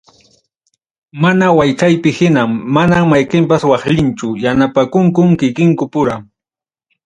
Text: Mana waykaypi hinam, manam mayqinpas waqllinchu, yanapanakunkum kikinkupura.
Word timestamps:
Mana 1.21 1.47
waykaypi 1.57 2.09
hinam, 2.19 2.51
manam 2.75 3.03
mayqinpas 3.11 3.63
waqllinchu, 3.71 4.27
yanapanakunkum 4.43 5.27
kikinkupura. 5.39 6.15